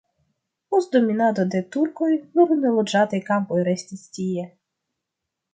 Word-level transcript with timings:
Post 0.75 0.95
dominado 0.95 1.45
de 1.55 1.61
turkoj 1.75 2.09
nur 2.39 2.55
neloĝataj 2.63 3.23
kampoj 3.31 3.61
restis 3.71 4.11
tie. 4.19 4.51